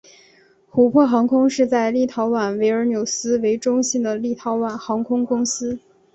[0.71, 5.77] 琥珀航空是在立陶宛维尔纽斯为中心的立陶宛航空公司。